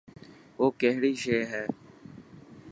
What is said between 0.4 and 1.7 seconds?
او ڪهڙي شي هي.